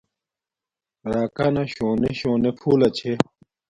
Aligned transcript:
راکانا 1.11 1.51
نا 1.65 1.71
شونے 1.77 2.11
شونے 2.19 2.51
پھولہ 2.59 2.89
چھے 2.97 3.13